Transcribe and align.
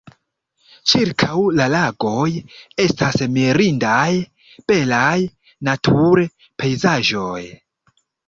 Ĉirkaŭ 0.91 1.41
la 1.57 1.65
lagoj 1.73 2.23
estas 2.85 3.19
mirindaj 3.35 4.07
belaj 4.71 5.15
natur-pejzaĝoj. 5.69 7.41